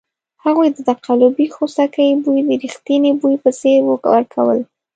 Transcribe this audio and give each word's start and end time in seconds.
هغوی 0.43 0.67
د 0.73 0.77
تقلبي 0.89 1.47
خوسکي 1.55 2.09
بوی 2.23 2.39
د 2.47 2.49
ریښتني 2.63 3.11
بوی 3.19 3.35
په 3.43 3.49
څېر 3.59 3.79
ورکول. 4.11 4.59